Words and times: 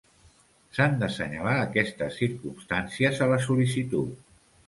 S'han 0.77 0.95
d'assenyalar 1.01 1.53
aquestes 1.65 2.17
circumstàncies 2.21 3.23
a 3.27 3.27
la 3.35 3.39
sol·licitud. 3.47 4.19